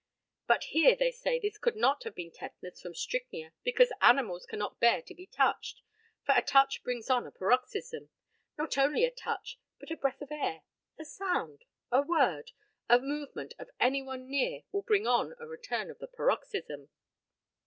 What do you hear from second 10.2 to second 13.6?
of air, a sound, a word, a movement